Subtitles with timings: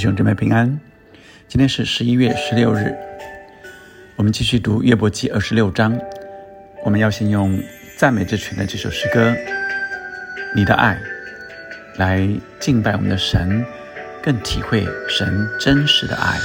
[0.00, 0.80] 弟兄姊妹平安，
[1.46, 2.96] 今天是十一月十六日，
[4.16, 5.94] 我们继续读约伯记二十六章。
[6.82, 7.62] 我们要先用
[7.98, 9.30] 赞美之泉的这首诗歌
[10.56, 10.98] 《你的爱》
[11.98, 12.26] 来
[12.58, 13.62] 敬拜我们的神，
[14.22, 16.38] 更体会神真实的爱。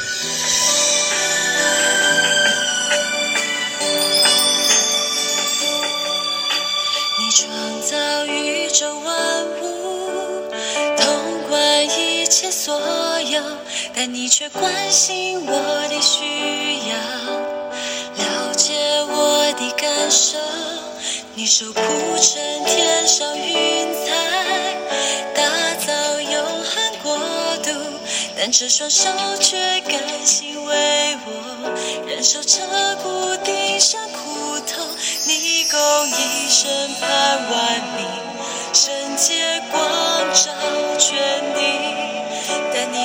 [14.08, 16.96] 你却关心我的需要，
[18.24, 18.74] 了解
[19.10, 20.38] 我的感受。
[21.34, 24.14] 你手铺成天上云彩，
[25.34, 25.42] 打
[25.86, 27.18] 造永恒国
[27.64, 27.72] 度，
[28.38, 32.62] 但这双手却甘心为我忍受这
[33.02, 34.86] 谷地上苦痛。
[35.28, 35.80] 你共
[36.10, 36.70] 一生
[37.02, 38.06] 盼万民，
[38.72, 39.82] 圣洁光
[40.32, 40.52] 照
[41.00, 41.18] 全
[41.56, 41.60] 地，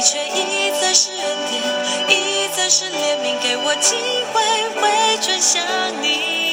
[0.00, 1.20] 你却一再是恩
[1.50, 1.62] 典，
[2.08, 3.96] 一再是怜悯，给我机
[4.32, 4.40] 会
[4.80, 5.62] 回转向。
[6.00, 6.49] 你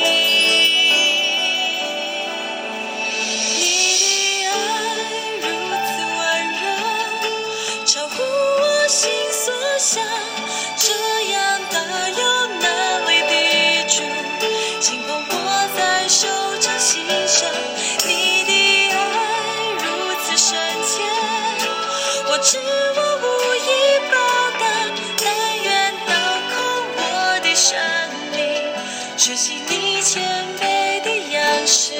[29.17, 30.23] 学习你谦
[30.59, 31.93] 卑的样式。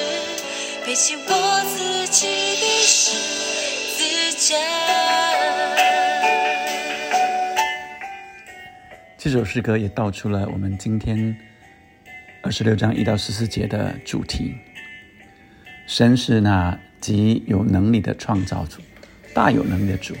[0.86, 3.10] 背起我自己的十
[3.96, 4.56] 字架。
[9.18, 11.36] 这首诗歌也道出了我们今天
[12.40, 14.54] 二十六章一到十四节的主题。
[15.88, 18.80] 神是那极有能力的创造主，
[19.34, 20.14] 大有能力的主，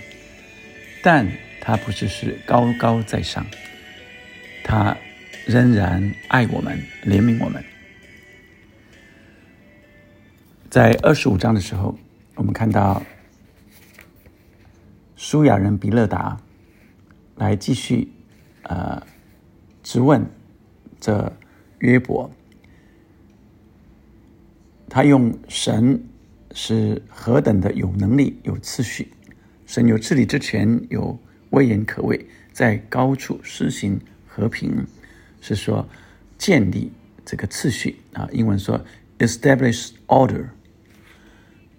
[1.00, 3.46] 但他不只是高高在上，
[4.64, 4.96] 他
[5.48, 7.64] 仍然爱我们，怜悯我们。
[10.68, 11.98] 在二十五章的时候，
[12.34, 13.02] 我们看到
[15.16, 16.38] 舒雅人比勒达
[17.36, 18.12] 来继续
[18.64, 19.02] 呃
[19.82, 20.22] 质问
[21.00, 21.32] 这
[21.78, 22.30] 约伯，
[24.90, 26.04] 他用神
[26.52, 29.10] 是何等的有能力、有次序，
[29.64, 31.18] 神有治理之权，有
[31.52, 34.86] 威严可畏，在高处施行和平，
[35.40, 35.88] 是说
[36.36, 36.92] 建立
[37.24, 38.84] 这个次序啊，英文说
[39.18, 40.46] establish order。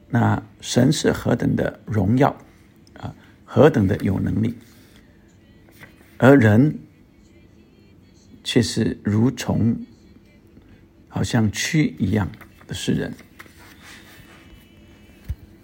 [0.10, 2.36] 那神是何等的荣耀
[2.94, 3.14] 啊，
[3.46, 4.56] 何等的有能力，
[6.18, 6.80] 而人
[8.44, 9.86] 却是如虫，
[11.08, 12.32] 好像蛆一样
[12.66, 13.14] 的世人。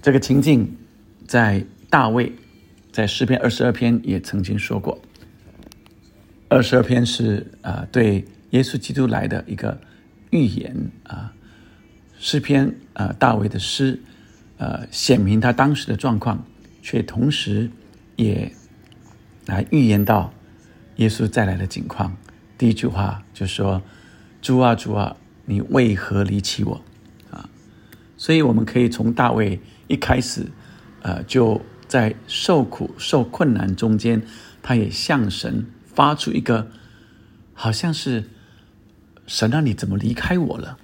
[0.01, 0.77] 这个情境
[1.27, 2.31] 在大卫
[2.91, 5.01] 在诗篇二十二篇也曾经说过。
[6.56, 9.78] 二十二篇是、呃、对耶稣基督来的一个
[10.30, 10.74] 预言
[11.04, 11.34] 啊，
[12.18, 14.00] 诗篇啊、呃、大卫的诗。
[14.58, 16.46] 呃，显明他当时的状况，
[16.82, 17.70] 却同时
[18.16, 18.50] 也
[19.48, 20.34] 来预言到
[20.96, 22.16] 耶稣再来的景况。
[22.58, 23.82] 第一句话就说
[24.42, 26.82] ：“主啊，主啊，你为何离弃我？”
[27.32, 27.50] 啊，
[28.16, 30.46] 所以我们可以从大卫一开始，
[31.02, 34.22] 呃，就在受苦受困难中间，
[34.64, 36.67] 他也向神发出一个，
[37.53, 38.25] 好像是
[39.25, 40.78] 神啊，你怎么离开我了？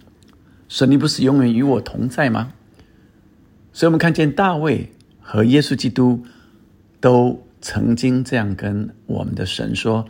[0.70, 2.54] 神，你不是永远与我同在吗？
[3.74, 6.26] 所以，我们看见大卫和耶稣基督
[7.00, 10.06] 都曾经这样跟我们的神说：“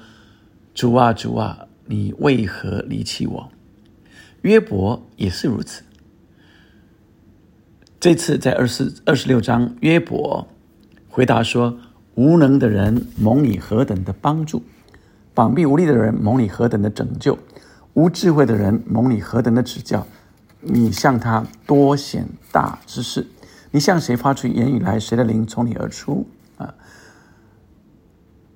[0.74, 3.52] 主啊，主啊，你为何离弃我？”
[4.44, 5.84] 约伯也是如此。
[8.00, 10.48] 这次在二十二十六章，约伯
[11.08, 11.80] 回答说
[12.16, 14.64] ：“无能的人蒙你何等的帮助，
[15.34, 17.38] 膀臂无力的人蒙你何等的拯救，
[17.94, 20.06] 无智慧的人蒙你何等的指教，
[20.60, 23.28] 你向他多显大之事。”
[23.74, 26.28] 你向谁发出言语来，谁的灵从你而出？
[26.58, 26.76] 啊，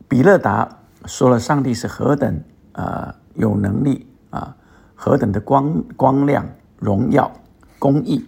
[0.10, 2.44] 比勒达说了，上帝是何等
[2.74, 4.58] 啊有能力啊，
[4.94, 6.46] 何等的光光亮、
[6.78, 7.32] 荣耀、
[7.80, 8.26] 公义，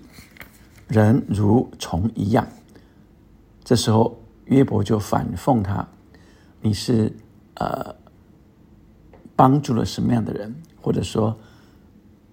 [0.88, 2.48] 人如虫一样。
[3.66, 5.86] 这时候约伯就反讽他：
[6.62, 7.12] 你是
[7.56, 7.94] 呃
[9.38, 10.54] 帮助了什么样的人？
[10.82, 11.38] 或者说，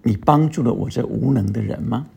[0.03, 2.07] 你帮助了我这无能的人吗？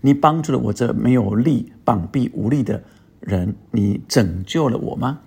[0.00, 2.82] 你帮助了我这没有力、膀臂无力的
[3.20, 5.20] 人，你拯救了我吗？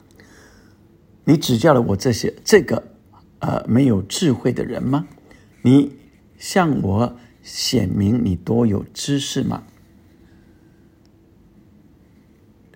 [1.25, 2.83] 你指教了我这些这个
[3.39, 5.07] 呃没有智慧的人吗？
[5.61, 5.91] 你
[6.37, 9.63] 向我显明你多有知识吗？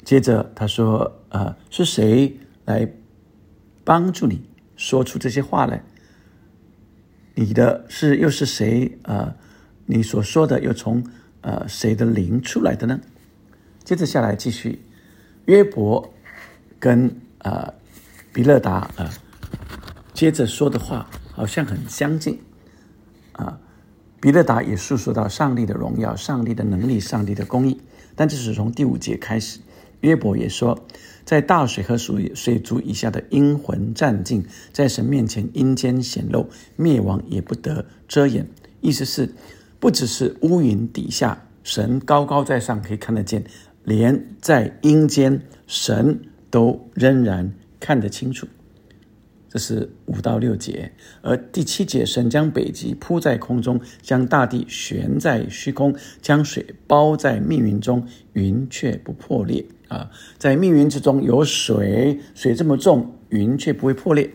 [0.04, 2.92] 接着他说：“呃，是谁来
[3.86, 4.44] 帮助你
[4.76, 5.82] 说出这些话来？
[7.36, 8.98] 你的是又是谁？
[9.04, 9.34] 呃，
[9.86, 11.04] 你所说的又从
[11.42, 13.00] 呃谁的灵出来的呢？
[13.84, 14.82] 接着下来继续，
[15.46, 16.14] 约伯
[16.80, 17.74] 跟呃
[18.32, 19.10] 比勒达呃
[20.14, 22.40] 接着说的话好像很相近
[23.34, 23.60] 啊。
[24.22, 27.82] 比勒达也诉说到上帝的荣耀、上帝的能力、上帝的公义，
[28.16, 29.60] 但这是从第五节开始。
[30.00, 30.86] 约伯也说，
[31.26, 38.48] 在大水和水水族以下的阴魂战尽，在神面前阴间显露，灭亡也不得遮掩。
[38.82, 39.30] 意思是，
[39.80, 43.44] 不只是乌云底下神高高在上可以看得见，
[43.84, 48.48] 连在阴间神都仍然看得清楚。
[49.50, 50.92] 这是五到六节，
[51.22, 60.10] 而第七节，神将北极铺在空中，将大地悬在虚空，将水包在密云中，云却不破裂啊！
[60.38, 64.30] 在密云之中有水，水这么重，云却不会破裂，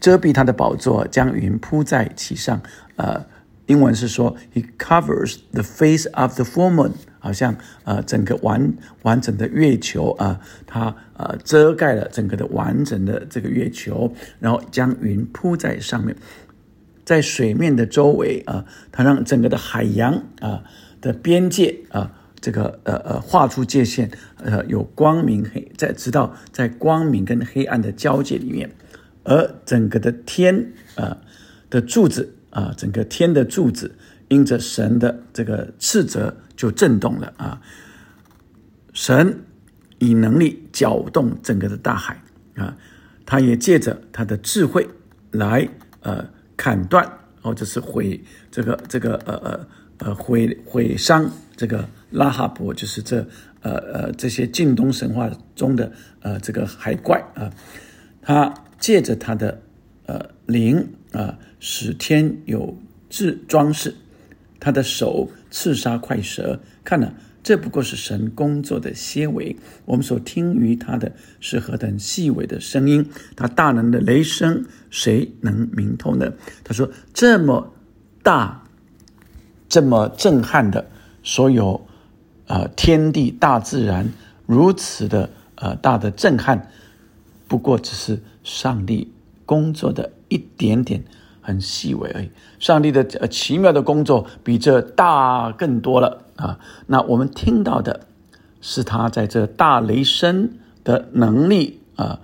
[0.00, 2.60] 遮蔽他的宝座，将云铺在其上。
[2.96, 3.26] 呃，
[3.66, 6.92] 英文是说，He covers the face of the full moon。
[7.22, 7.54] 好像
[7.84, 8.72] 呃整个完
[9.02, 16.16] 完整的月球啊，它呃遮盖了整个的完整的这个月球，然后将云铺在上面，
[17.04, 20.64] 在水面的周围啊，它让整个的海洋啊
[21.02, 28.70] 的边界啊这个呃呃画出界限，呃有光明黑在直到在光明跟黑暗的交界里面，
[29.24, 31.18] 而整个的天啊
[31.68, 33.96] 的柱子啊整个天的柱子。
[34.32, 37.60] 因着神的这个斥责，就震动了啊！
[38.92, 39.42] 神
[39.98, 42.22] 以能力搅动整个的大海
[42.54, 42.76] 啊，
[43.26, 44.88] 他也借着他的智慧
[45.32, 45.68] 来
[46.02, 46.24] 呃
[46.56, 48.22] 砍断或者是毁
[48.52, 49.66] 这个这个呃呃
[49.98, 53.26] 呃毁毁伤这个拉哈伯，就是这
[53.62, 55.90] 呃呃这些近东神话中的
[56.20, 57.50] 呃这个海怪啊，
[58.22, 59.60] 他借着他的
[60.06, 62.76] 呃灵啊，使天有
[63.08, 63.94] 制装饰。
[64.62, 69.56] 他的手刺杀快蛇，看了，这不过是神工作的些微。
[69.86, 71.10] 我们所听于他的
[71.40, 76.30] 是何等细微的声音，他大能的雷声，谁能明透呢？
[76.62, 77.72] 他说：“这么
[78.22, 78.62] 大，
[79.66, 80.86] 这么震撼的
[81.22, 81.86] 所有，
[82.50, 84.12] 呃，天地大自然
[84.44, 86.68] 如此的呃大的震撼，
[87.46, 89.12] 不过只是上帝
[89.46, 91.04] 工作的一点点。”
[91.42, 96.60] 很细微而已，上帝的呃奇妙的工作比这大更多了啊！
[96.86, 98.06] 那我们听到的
[98.60, 100.50] 是他在这大雷声
[100.84, 102.20] 的能力啊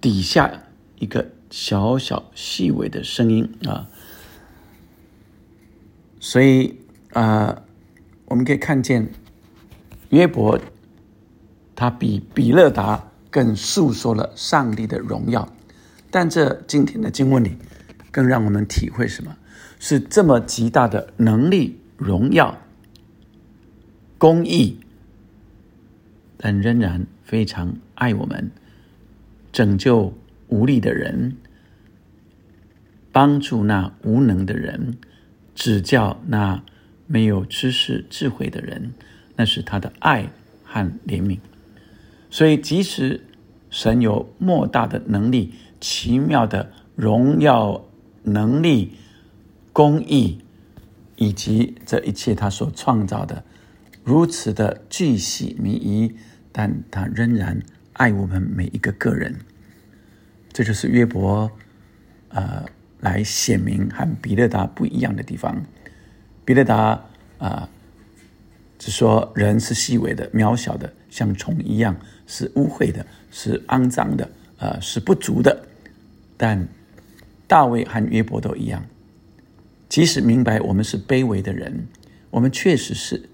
[0.00, 0.50] 底下
[0.98, 3.86] 一个小小细微的声音啊，
[6.18, 6.80] 所以
[7.12, 7.62] 啊，
[8.24, 9.12] 我们可以看见
[10.12, 10.58] 约伯
[11.74, 15.52] 他比比勒达更诉说了上帝的荣耀，
[16.10, 17.56] 但这今天的经文里。
[18.12, 19.34] 更让我们体会什么
[19.80, 22.58] 是这么极大的能力、荣耀、
[24.18, 24.78] 公义，
[26.36, 28.50] 但仍然非常爱我们，
[29.50, 30.12] 拯救
[30.48, 31.38] 无力的人，
[33.10, 34.98] 帮助那无能的人，
[35.54, 36.62] 指教那
[37.06, 38.92] 没有知识、智慧的人，
[39.36, 40.30] 那是他的爱
[40.64, 41.38] 和怜悯。
[42.30, 43.24] 所以，即使
[43.70, 47.84] 神有莫大的能力、奇妙的荣耀。
[48.24, 48.92] 能力、
[49.72, 50.38] 公义，
[51.16, 53.42] 以及这一切他所创造的，
[54.04, 56.14] 如此的巨细靡遗，
[56.52, 57.60] 但他仍然
[57.94, 59.34] 爱我们每一个个人。
[60.52, 61.50] 这就是约伯，
[62.28, 62.64] 呃，
[63.00, 65.60] 来显明和比勒达不一样的地方。
[66.44, 67.04] 比勒达
[67.38, 67.68] 啊，
[68.82, 71.94] 只说人是细微的、渺小的，像虫一样，
[72.26, 75.64] 是污秽的，是肮脏的，呃，是不足的，
[76.36, 76.66] 但。
[77.44, 78.82] 大卫和约伯都一样，
[79.86, 81.86] 即使明白我们是卑微的人，
[82.30, 83.28] 我们确实是，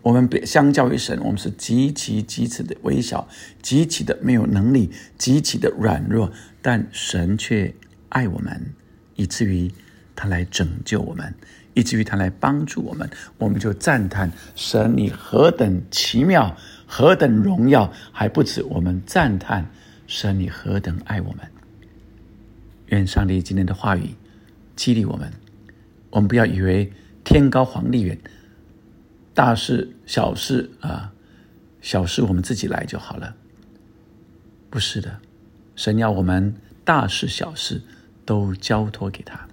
[0.00, 3.28] 我们比相较于神，我们是极其极其的微小，
[3.60, 6.32] 极其的没有能力，极其的软弱，
[6.62, 7.74] 但神却
[8.08, 8.72] 爱我们，
[9.16, 9.70] 以至于
[10.16, 11.34] 他来拯救我们，
[11.80, 13.08] 以至于他来帮助我们，
[13.38, 16.54] 我们就赞叹神你何等奇妙，
[16.86, 19.70] 何等荣耀，还不止我们赞叹
[20.06, 21.40] 神你何等爱我们。
[22.88, 24.14] 愿上帝今天的话语
[24.76, 25.32] 激励我们。
[26.10, 26.92] 我们不要以为
[27.24, 28.18] 天高皇帝远，
[29.32, 31.12] 大事小事啊，
[31.80, 33.34] 小事我们自己来就好了。
[34.68, 35.18] 不是的，
[35.76, 37.80] 神要我们大事小事
[38.26, 39.49] 都交托给他。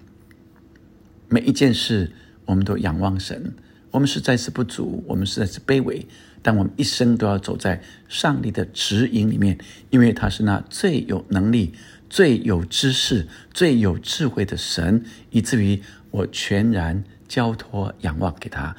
[1.28, 2.10] 每一件事
[2.46, 3.54] 我们都仰望神。
[3.90, 6.06] 我们实在是不足，我们实在是卑微，
[6.42, 9.58] 但我们一生都要走在上帝的指引里面，
[9.90, 11.72] 因为他是那最有能力。
[12.10, 18.74] 最有知识、最有智慧的神，以至于我全然交托仰望给他。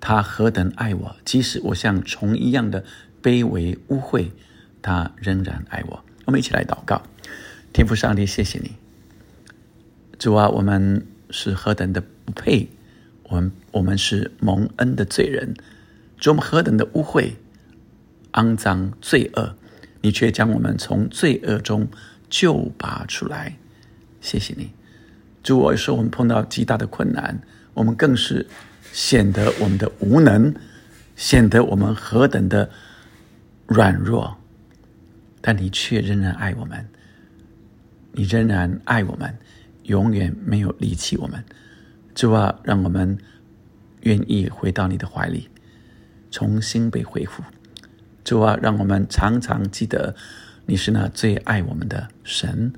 [0.00, 2.82] 他何等爱我，即使我像虫一样的
[3.22, 4.30] 卑微污秽，
[4.80, 6.02] 他仍然爱我。
[6.24, 7.02] 我们一起来祷告，
[7.74, 8.70] 天父上帝，谢谢你，
[10.18, 12.68] 主啊，我们是何等的不配，
[13.24, 15.54] 我们我们是蒙恩的罪人，
[16.18, 17.32] 主我们何等的污秽、
[18.32, 19.54] 肮脏、罪恶，
[20.00, 21.88] 你却将我们从罪恶中
[22.28, 23.56] 救拔出来，
[24.20, 24.70] 谢谢你，
[25.42, 27.40] 主，我说我们碰到极大的困难，
[27.74, 28.46] 我们更是。
[28.92, 30.52] 显得我们的无能，
[31.14, 32.68] 显得我们何等的
[33.68, 34.36] 软弱，
[35.40, 36.88] 但你却仍然爱我们，
[38.10, 39.38] 你仍然爱我们，
[39.90, 41.44] 永远没有离弃我们。
[42.14, 43.18] 主啊，让我们
[44.02, 45.48] 愿意回到你的怀里，
[46.30, 47.42] 重新被恢复。
[48.24, 50.14] 主啊，让我们常常记得
[50.66, 52.72] 你是那最爱我们的神，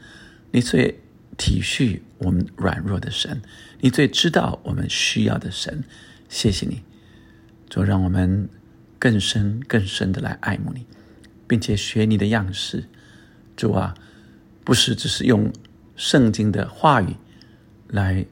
[0.51, 0.99] 你最。
[1.39, 3.41] 体恤我们软弱的神，
[3.81, 5.83] 你最知道我们需要的神，
[6.29, 6.83] 谢谢你，
[7.71, 8.51] 主让我们
[8.99, 10.85] 更深更深的来爱慕你，
[11.49, 12.85] 并且学你的样式。
[13.57, 13.95] 主啊，
[14.63, 15.51] 不是只是用
[16.03, 17.15] 圣经的话语
[17.87, 18.27] 来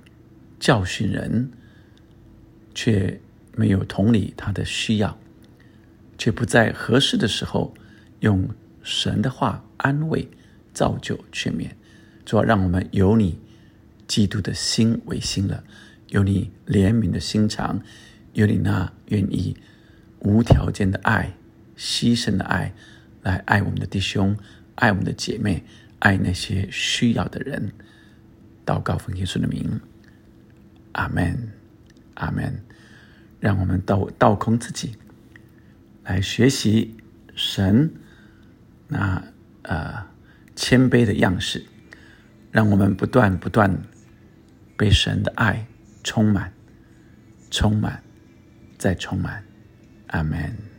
[0.59, 1.53] 教训人，
[2.75, 3.21] 却
[3.55, 5.17] 没有同理他的需要，
[6.19, 7.73] 却不在合适的时候
[8.19, 8.51] 用
[8.83, 10.29] 神的话安慰、
[10.75, 11.71] 造就、劝勉。
[12.25, 13.39] 主要让我们有你
[14.09, 15.63] 基督的心为心了，
[16.09, 17.81] 有你怜悯的心肠，
[18.33, 19.57] 有你那愿意
[20.19, 21.37] 无条件的爱、
[21.79, 22.75] 牺牲的爱，
[23.23, 24.37] 来爱我们的弟兄、
[24.75, 25.63] 爱我们的姐妹、
[26.01, 27.73] 爱那些需要的人。
[28.67, 29.81] 祷告奉耶稣的名，
[30.93, 31.53] 阿门，
[32.15, 32.63] 阿门。
[33.41, 34.97] 让我们倒倒空自己，
[36.05, 36.95] 来学习
[37.35, 37.91] 神
[38.87, 39.25] 那
[39.63, 40.07] 呃
[40.55, 41.65] 谦卑的样式。
[42.53, 43.83] 让我们不断不断
[44.77, 45.67] 被神的爱
[46.05, 46.53] 充满，
[47.51, 48.03] 充满，
[48.77, 49.43] 再充满，
[50.09, 50.70] 阿门。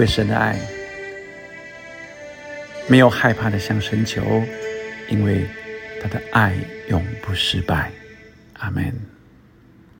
[0.00, 0.58] 让我们体会神的爱。
[2.88, 4.42] 没有害怕的向神求，
[5.08, 5.46] 因为
[6.02, 6.54] 他的爱
[6.88, 7.90] 永不失败。
[8.54, 9.19] 阿门。